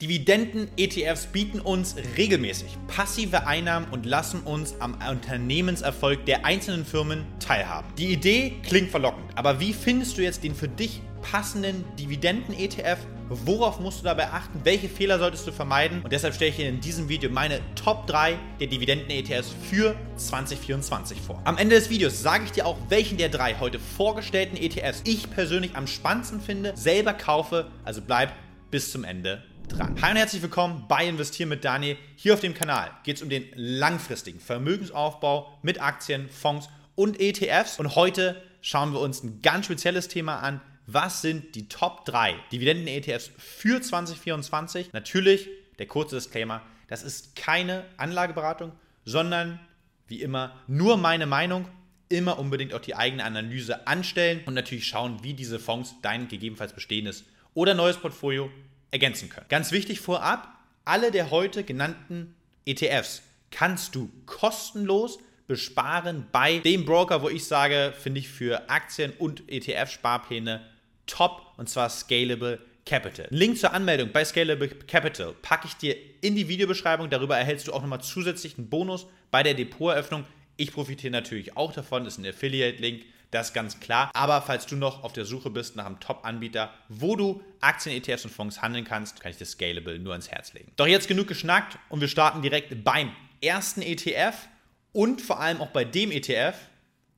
[0.00, 7.88] Dividenden-ETFs bieten uns regelmäßig passive Einnahmen und lassen uns am Unternehmenserfolg der einzelnen Firmen teilhaben.
[7.98, 12.98] Die Idee klingt verlockend, aber wie findest du jetzt den für dich passenden Dividenden-ETF?
[13.28, 14.60] Worauf musst du dabei achten?
[14.62, 16.00] Welche Fehler solltest du vermeiden?
[16.04, 21.20] Und deshalb stelle ich dir in diesem Video meine Top 3 der Dividenden-ETFs für 2024
[21.20, 21.42] vor.
[21.42, 25.28] Am Ende des Videos sage ich dir auch, welchen der drei heute vorgestellten ETFs ich
[25.28, 27.68] persönlich am spannendsten finde, selber kaufe.
[27.84, 28.32] Also bleib
[28.70, 30.00] bis zum Ende dran.
[30.00, 31.96] Hi und herzlich willkommen bei Investieren mit Daniel.
[32.16, 37.78] Hier auf dem Kanal geht es um den langfristigen Vermögensaufbau mit Aktien, Fonds und ETFs.
[37.78, 40.60] Und heute schauen wir uns ein ganz spezielles Thema an.
[40.86, 44.92] Was sind die Top 3 Dividenden-ETFs für 2024?
[44.92, 45.48] Natürlich,
[45.78, 48.72] der kurze Disclaimer, das ist keine Anlageberatung,
[49.04, 49.60] sondern
[50.06, 51.68] wie immer nur meine Meinung.
[52.08, 56.72] Immer unbedingt auch die eigene Analyse anstellen und natürlich schauen, wie diese Fonds dein gegebenenfalls
[56.72, 58.50] bestehendes oder neues Portfolio
[58.90, 59.46] ergänzen können.
[59.48, 60.48] Ganz wichtig vorab,
[60.84, 62.34] alle der heute genannten
[62.64, 69.12] ETFs kannst du kostenlos besparen bei dem Broker, wo ich sage, finde ich für Aktien
[69.18, 70.60] und ETF-Sparpläne
[71.06, 73.26] top und zwar Scalable Capital.
[73.30, 77.10] Link zur Anmeldung bei Scalable Capital packe ich dir in die Videobeschreibung.
[77.10, 80.24] Darüber erhältst du auch nochmal zusätzlich einen Bonus bei der Depoteröffnung.
[80.56, 83.04] Ich profitiere natürlich auch davon, das ist ein Affiliate-Link.
[83.30, 84.10] Das ganz klar.
[84.14, 88.24] Aber falls du noch auf der Suche bist nach einem Top-Anbieter, wo du Aktien, ETFs
[88.24, 90.72] und Fonds handeln kannst, kann ich dir Scalable nur ans Herz legen.
[90.76, 93.12] Doch jetzt genug geschnackt und wir starten direkt beim
[93.42, 94.48] ersten ETF
[94.92, 96.56] und vor allem auch bei dem ETF,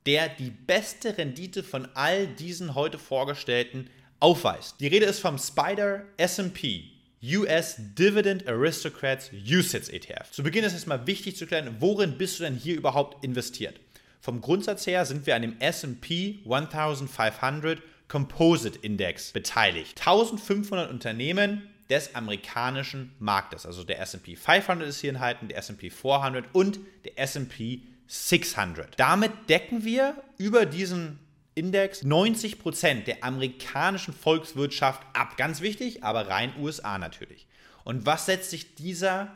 [0.05, 4.79] der die beste Rendite von all diesen heute vorgestellten aufweist.
[4.79, 6.91] Die Rede ist vom Spider SP
[7.23, 10.31] US Dividend Aristocrats USITS ETF.
[10.31, 13.79] Zu Beginn ist es mal wichtig zu klären, worin bist du denn hier überhaupt investiert?
[14.21, 19.99] Vom Grundsatz her sind wir an dem SP 1500 Composite Index beteiligt.
[19.99, 23.65] 1500 Unternehmen des amerikanischen Marktes.
[23.65, 28.99] Also der SP 500 ist hier enthalten, der SP 400 und der SP 600.
[28.99, 31.17] Damit decken wir über diesen
[31.55, 35.35] Index 90% der amerikanischen Volkswirtschaft ab.
[35.35, 37.47] Ganz wichtig, aber rein USA natürlich.
[37.83, 39.31] Und was setzt sich dieser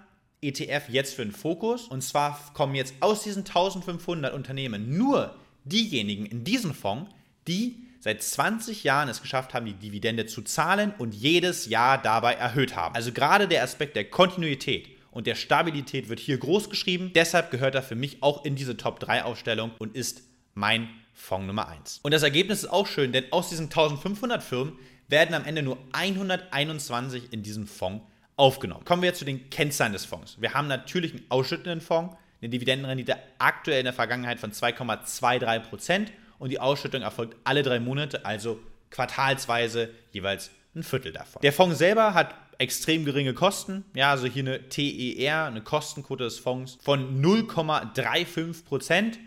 [0.48, 1.88] ETF jetzt für einen Fokus.
[1.88, 7.12] Und zwar kommen jetzt aus diesen 1500 Unternehmen nur diejenigen in diesem Fonds,
[7.48, 12.34] die seit 20 Jahren es geschafft haben, die Dividende zu zahlen und jedes Jahr dabei
[12.34, 12.96] erhöht haben.
[12.96, 17.12] Also gerade der Aspekt der Kontinuität und der Stabilität wird hier groß geschrieben.
[17.16, 20.22] Deshalb gehört er für mich auch in diese Top 3 Aufstellung und ist
[20.54, 22.02] mein Fonds Nummer 1.
[22.04, 24.78] Und das Ergebnis ist auch schön, denn aus diesen 1500 Firmen
[25.08, 28.04] werden am Ende nur 121 in diesem Fonds
[28.36, 28.86] aufgenommen.
[28.86, 30.40] Kommen wir jetzt zu den Kennzahlen des Fonds.
[30.42, 36.12] Wir haben natürlich einen ausschüttenden Fonds, eine Dividendenrendite aktuell in der Vergangenheit von 2,23 Prozent
[36.38, 38.60] und die Ausschüttung erfolgt alle drei Monate, also
[38.90, 41.42] quartalsweise jeweils ein Viertel davon.
[41.42, 43.86] Der Fonds selber hat extrem geringe Kosten.
[43.94, 49.20] Ja, also hier eine TER, eine Kostenquote des Fonds von 0,35 Prozent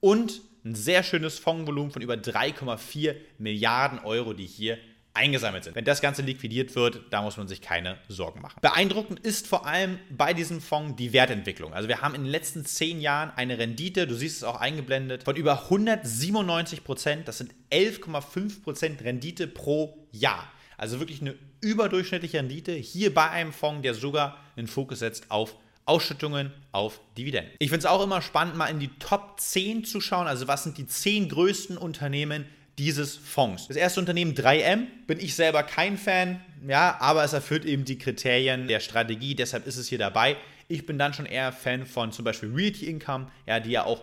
[0.00, 4.78] und ein sehr schönes Fondsvolumen von über 3,4 Milliarden Euro, die hier
[5.16, 5.74] eingesammelt sind.
[5.74, 8.58] Wenn das Ganze liquidiert wird, da muss man sich keine Sorgen machen.
[8.60, 11.72] Beeindruckend ist vor allem bei diesem Fonds die Wertentwicklung.
[11.72, 15.24] Also wir haben in den letzten zehn Jahren eine Rendite, du siehst es auch eingeblendet,
[15.24, 17.28] von über 197 Prozent.
[17.28, 20.50] Das sind 11,5 Prozent Rendite pro Jahr.
[20.76, 25.56] Also wirklich eine überdurchschnittliche Rendite hier bei einem Fonds, der sogar einen Fokus setzt auf
[25.86, 27.52] Ausschüttungen auf Dividenden.
[27.60, 30.26] Ich finde es auch immer spannend, mal in die Top 10 zu schauen.
[30.26, 32.44] Also was sind die 10 größten Unternehmen,
[32.78, 33.68] dieses Fonds.
[33.68, 37.98] Das erste Unternehmen 3M bin ich selber kein Fan, ja, aber es erfüllt eben die
[37.98, 40.36] Kriterien der Strategie, deshalb ist es hier dabei.
[40.68, 44.02] Ich bin dann schon eher Fan von zum Beispiel Realty Income, ja, die ja auch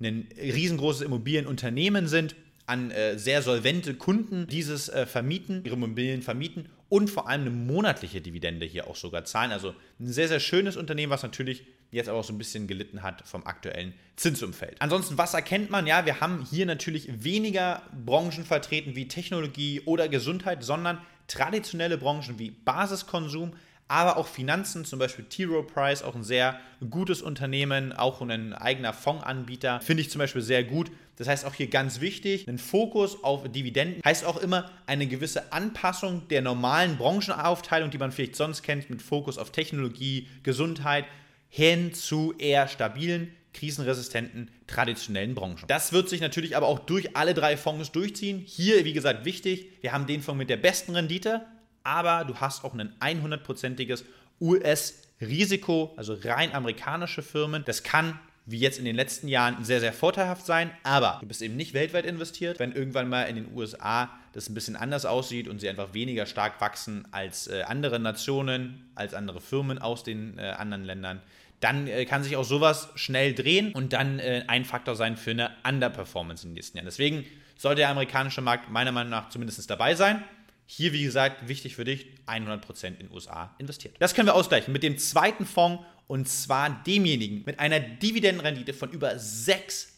[0.00, 2.34] ein riesengroßes Immobilienunternehmen sind,
[2.66, 7.50] an äh, sehr solvente Kunden dieses äh, vermieten, ihre Immobilien vermieten und vor allem eine
[7.50, 9.52] monatliche Dividende hier auch sogar zahlen.
[9.52, 13.02] Also ein sehr, sehr schönes Unternehmen, was natürlich jetzt aber auch so ein bisschen gelitten
[13.02, 14.76] hat vom aktuellen Zinsumfeld.
[14.80, 15.86] Ansonsten, was erkennt man?
[15.86, 22.38] Ja, wir haben hier natürlich weniger Branchen vertreten wie Technologie oder Gesundheit, sondern traditionelle Branchen
[22.38, 23.54] wie Basiskonsum,
[23.88, 25.44] aber auch Finanzen, zum Beispiel T.
[25.44, 26.58] Rowe Price, auch ein sehr
[26.88, 30.90] gutes Unternehmen, auch ein eigener Fondsanbieter, finde ich zum Beispiel sehr gut.
[31.16, 35.52] Das heißt auch hier ganz wichtig, ein Fokus auf Dividenden heißt auch immer eine gewisse
[35.52, 41.04] Anpassung der normalen Branchenaufteilung, die man vielleicht sonst kennt, mit Fokus auf Technologie, Gesundheit,
[41.56, 45.68] hin zu eher stabilen, krisenresistenten, traditionellen Branchen.
[45.68, 48.42] Das wird sich natürlich aber auch durch alle drei Fonds durchziehen.
[48.44, 51.46] Hier, wie gesagt, wichtig, wir haben den Fonds mit der besten Rendite,
[51.84, 54.04] aber du hast auch ein 100%iges
[54.40, 57.62] US-Risiko, also rein amerikanische Firmen.
[57.64, 61.40] Das kann wie jetzt in den letzten Jahren sehr, sehr vorteilhaft sein, aber du bist
[61.40, 62.58] eben nicht weltweit investiert.
[62.58, 66.26] Wenn irgendwann mal in den USA das ein bisschen anders aussieht und sie einfach weniger
[66.26, 71.22] stark wachsen als äh, andere Nationen, als andere Firmen aus den äh, anderen Ländern,
[71.64, 75.30] dann äh, kann sich auch sowas schnell drehen und dann äh, ein Faktor sein für
[75.30, 76.84] eine Underperformance in den nächsten Jahren.
[76.84, 77.24] Deswegen
[77.56, 80.22] sollte der amerikanische Markt meiner Meinung nach zumindest dabei sein.
[80.66, 83.96] Hier, wie gesagt, wichtig für dich, 100% in den USA investiert.
[83.98, 88.90] Das können wir ausgleichen mit dem zweiten Fonds und zwar demjenigen mit einer Dividendenrendite von
[88.90, 89.88] über 6%.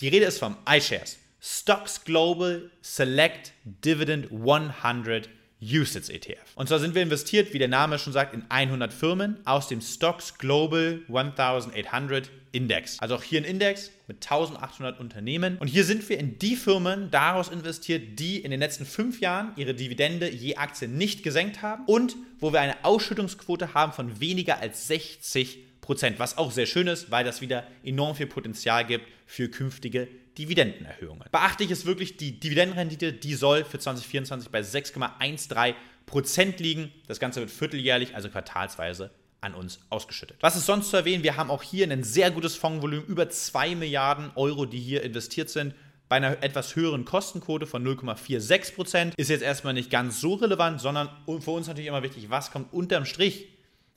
[0.00, 5.28] Die Rede ist vom iShares Stocks Global Select Dividend 100
[5.66, 6.38] USITS ETF.
[6.54, 9.80] Und zwar sind wir investiert, wie der Name schon sagt, in 100 Firmen aus dem
[9.80, 12.98] Stocks Global 1800 Index.
[13.00, 15.58] Also auch hier ein Index mit 1800 Unternehmen.
[15.58, 19.52] Und hier sind wir in die Firmen daraus investiert, die in den letzten fünf Jahren
[19.56, 24.60] ihre Dividende je Aktie nicht gesenkt haben und wo wir eine Ausschüttungsquote haben von weniger
[24.60, 29.06] als 60 Prozent, was auch sehr schön ist, weil das wieder enorm viel Potenzial gibt
[29.26, 31.28] für künftige Dividendenerhöhungen.
[31.30, 35.74] Beachtlich ist wirklich die Dividendenrendite, die soll für 2024 bei 6,13
[36.06, 36.92] Prozent liegen.
[37.08, 39.10] Das Ganze wird vierteljährlich, also quartalsweise
[39.40, 40.36] an uns ausgeschüttet.
[40.40, 41.22] Was ist sonst zu erwähnen?
[41.22, 45.50] Wir haben auch hier ein sehr gutes Fondsvolumen, über 2 Milliarden Euro, die hier investiert
[45.50, 45.74] sind.
[46.08, 50.80] Bei einer etwas höheren Kostenquote von 0,46 Prozent ist jetzt erstmal nicht ganz so relevant,
[50.80, 51.08] sondern
[51.40, 53.48] für uns natürlich immer wichtig, was kommt unterm Strich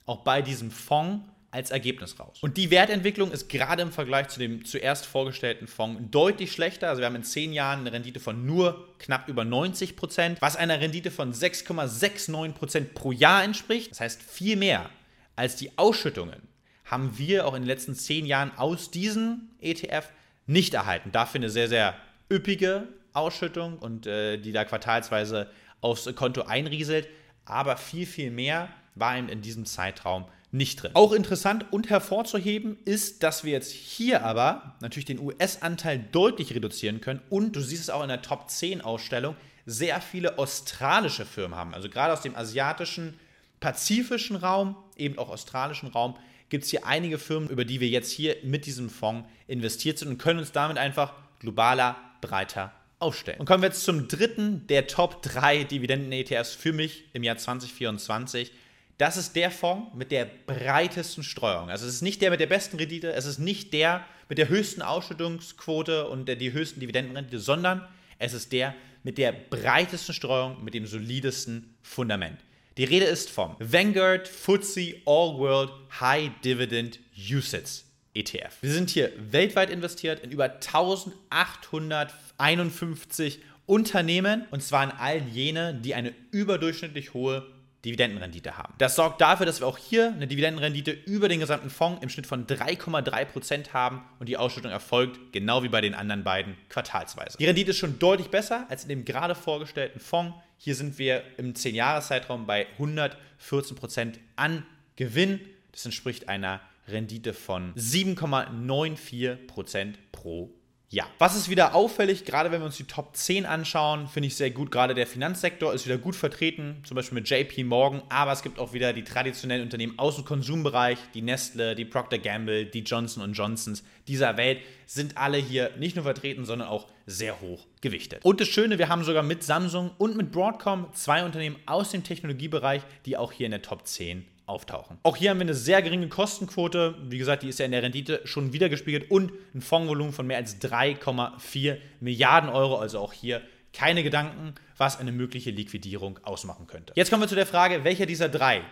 [0.06, 2.38] auch bei diesem Fonds als Ergebnis raus.
[2.42, 6.88] Und die Wertentwicklung ist gerade im Vergleich zu dem zuerst vorgestellten Fonds deutlich schlechter.
[6.88, 10.56] Also wir haben in zehn Jahren eine Rendite von nur knapp über 90 Prozent, was
[10.56, 13.90] einer Rendite von 6,69 Prozent pro Jahr entspricht.
[13.90, 14.90] Das heißt viel mehr
[15.36, 16.48] als die Ausschüttungen
[16.84, 20.10] haben wir auch in den letzten zehn Jahren aus diesem ETF
[20.46, 21.12] nicht erhalten.
[21.12, 21.94] Dafür eine sehr, sehr
[22.30, 25.50] üppige Ausschüttung und äh, die da quartalsweise
[25.80, 27.08] aufs Konto einrieselt.
[27.44, 30.90] Aber viel, viel mehr war eben in diesem Zeitraum nicht drin.
[30.94, 37.00] Auch interessant und hervorzuheben ist, dass wir jetzt hier aber natürlich den US-Anteil deutlich reduzieren
[37.00, 39.36] können und du siehst es auch in der Top 10 Ausstellung,
[39.66, 41.74] sehr viele australische Firmen haben.
[41.74, 43.14] Also gerade aus dem asiatischen,
[43.60, 46.16] pazifischen Raum, eben auch australischen Raum,
[46.48, 50.08] gibt es hier einige Firmen, über die wir jetzt hier mit diesem Fonds investiert sind
[50.08, 53.38] und können uns damit einfach globaler, breiter aufstellen.
[53.38, 58.52] Und kommen wir jetzt zum dritten der Top 3 Dividenden-ETFs für mich im Jahr 2024.
[59.00, 61.70] Das ist der Fonds mit der breitesten Streuung.
[61.70, 64.50] Also es ist nicht der mit der besten Rendite, es ist nicht der mit der
[64.50, 67.88] höchsten Ausschüttungsquote und der die höchsten Dividendenrendite, sondern
[68.18, 72.40] es ist der mit der breitesten Streuung, mit dem solidesten Fundament.
[72.76, 78.58] Die Rede ist vom Vanguard FTSE All World High Dividend USITS ETF.
[78.60, 85.94] Wir sind hier weltweit investiert in über 1851 Unternehmen und zwar in all jene, die
[85.94, 87.46] eine überdurchschnittlich hohe
[87.84, 88.74] Dividendenrendite haben.
[88.78, 92.26] Das sorgt dafür, dass wir auch hier eine Dividendenrendite über den gesamten Fonds im Schnitt
[92.26, 97.38] von 3,3% haben und die Ausschüttung erfolgt, genau wie bei den anderen beiden, quartalsweise.
[97.38, 100.36] Die Rendite ist schon deutlich besser als in dem gerade vorgestellten Fonds.
[100.58, 104.66] Hier sind wir im 10-Jahres-Zeitraum bei 114% an
[104.96, 105.40] Gewinn.
[105.72, 110.52] Das entspricht einer Rendite von 7,94% pro
[110.92, 114.34] ja, was ist wieder auffällig, gerade wenn wir uns die Top 10 anschauen, finde ich
[114.34, 114.72] sehr gut.
[114.72, 118.58] Gerade der Finanzsektor ist wieder gut vertreten, zum Beispiel mit JP Morgan, aber es gibt
[118.58, 123.32] auch wieder die traditionellen Unternehmen aus dem Konsumbereich, die Nestle, die Procter Gamble, die Johnson
[123.32, 128.24] Johnsons dieser Welt sind alle hier nicht nur vertreten, sondern auch sehr hoch gewichtet.
[128.24, 132.02] Und das Schöne, wir haben sogar mit Samsung und mit Broadcom zwei Unternehmen aus dem
[132.02, 134.98] Technologiebereich, die auch hier in der Top 10 auftauchen.
[135.02, 136.96] Auch hier haben wir eine sehr geringe Kostenquote.
[137.08, 140.26] Wie gesagt, die ist ja in der Rendite schon wieder gespiegelt und ein Fondsvolumen von
[140.26, 142.76] mehr als 3,4 Milliarden Euro.
[142.76, 143.40] Also auch hier
[143.72, 146.92] keine Gedanken, was eine mögliche Liquidierung ausmachen könnte.
[146.96, 148.62] Jetzt kommen wir zu der Frage, welcher dieser drei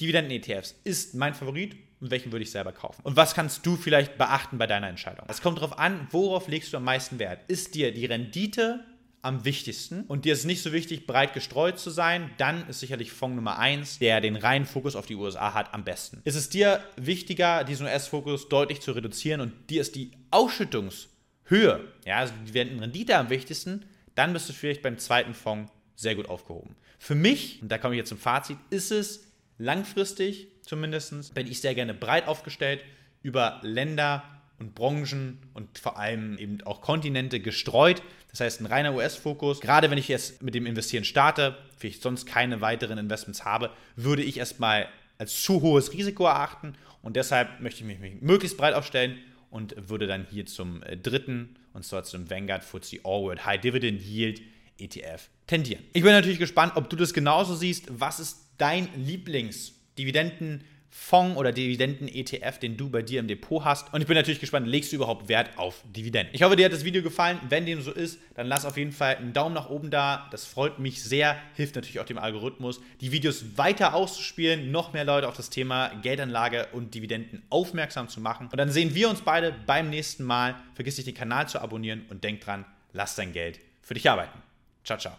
[0.00, 3.00] Dividenden-ETFs ist mein Favorit und welchen würde ich selber kaufen?
[3.04, 5.26] Und was kannst du vielleicht beachten bei deiner Entscheidung?
[5.28, 7.40] Es kommt darauf an, worauf legst du am meisten Wert?
[7.48, 8.84] Ist dir die Rendite
[9.24, 13.12] am wichtigsten und dir ist nicht so wichtig, breit gestreut zu sein, dann ist sicherlich
[13.12, 16.20] Fonds Nummer 1, der den reinen Fokus auf die USA hat, am besten.
[16.24, 22.18] Ist es dir wichtiger, diesen US-Fokus deutlich zu reduzieren und dir ist die Ausschüttungshöhe, ja,
[22.18, 26.76] also die Rendite am wichtigsten, dann bist du vielleicht beim zweiten Fonds sehr gut aufgehoben.
[26.98, 31.60] Für mich, und da komme ich jetzt zum Fazit, ist es langfristig zumindest, bin ich
[31.60, 32.84] sehr gerne breit aufgestellt
[33.22, 34.22] über Länder
[34.58, 38.02] und Branchen und vor allem eben auch Kontinente gestreut.
[38.34, 39.60] Das heißt, ein reiner US-Fokus.
[39.60, 44.24] Gerade wenn ich jetzt mit dem Investieren starte, vielleicht sonst keine weiteren Investments habe, würde
[44.24, 44.88] ich erstmal
[45.18, 49.18] als zu hohes Risiko erachten und deshalb möchte ich mich möglichst breit aufstellen
[49.50, 53.60] und würde dann hier zum äh, dritten und zwar zum Vanguard FTSE All World High
[53.60, 54.42] Dividend Yield
[54.78, 55.84] ETF tendieren.
[55.92, 57.86] Ich bin natürlich gespannt, ob du das genauso siehst.
[57.88, 60.62] Was ist dein Lieblings-Dividenden-
[60.96, 63.92] Fonds oder Dividenden-ETF, den du bei dir im Depot hast.
[63.92, 66.32] Und ich bin natürlich gespannt, legst du überhaupt Wert auf Dividenden?
[66.32, 67.40] Ich hoffe, dir hat das Video gefallen.
[67.48, 70.28] Wenn dem so ist, dann lass auf jeden Fall einen Daumen nach oben da.
[70.30, 75.04] Das freut mich sehr, hilft natürlich auch dem Algorithmus, die Videos weiter auszuspielen, noch mehr
[75.04, 78.48] Leute auf das Thema Geldanlage und Dividenden aufmerksam zu machen.
[78.50, 80.54] Und dann sehen wir uns beide beim nächsten Mal.
[80.74, 84.38] Vergiss nicht, den Kanal zu abonnieren und denk dran, lass dein Geld für dich arbeiten.
[84.84, 85.12] Ciao, ciao.